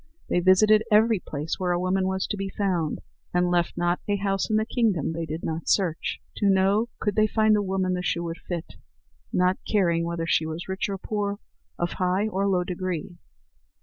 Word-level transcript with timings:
They 0.29 0.39
visited 0.39 0.83
every 0.91 1.19
place 1.19 1.59
where 1.59 1.73
a 1.73 1.79
woman 1.79 2.07
was 2.07 2.25
to 2.25 2.35
be 2.35 2.49
found, 2.49 3.01
and 3.35 3.51
left 3.51 3.77
not 3.77 3.99
a 4.07 4.15
house 4.15 4.49
in 4.49 4.55
the 4.55 4.65
kingdom 4.65 5.13
they 5.13 5.27
did 5.27 5.43
not 5.43 5.69
search, 5.69 6.19
to 6.37 6.49
know 6.49 6.89
could 6.99 7.13
they 7.13 7.27
find 7.27 7.53
the 7.55 7.61
woman 7.61 7.93
the 7.93 8.01
shoe 8.01 8.23
would 8.23 8.39
fit, 8.47 8.73
not 9.31 9.59
caring 9.71 10.03
whether 10.03 10.25
she 10.25 10.47
was 10.47 10.67
rich 10.67 10.89
or 10.89 10.97
poor, 10.97 11.37
of 11.77 11.91
high 11.99 12.27
or 12.27 12.47
low 12.47 12.63
degree. 12.63 13.19